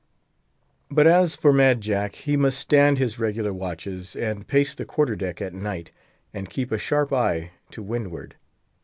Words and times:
But 0.89 1.05
as 1.05 1.35
for 1.35 1.53
Mad 1.53 1.79
Jack, 1.79 2.15
he 2.15 2.35
must 2.35 2.57
stand 2.59 2.97
his 2.97 3.19
regular 3.19 3.53
watches, 3.53 4.15
and 4.15 4.47
pace 4.47 4.73
the 4.73 4.83
quarter 4.83 5.15
deck 5.15 5.43
at 5.43 5.53
night, 5.53 5.91
and 6.33 6.49
keep 6.49 6.71
a 6.71 6.79
sharp 6.79 7.13
eye 7.13 7.51
to 7.69 7.83
windward. 7.83 8.33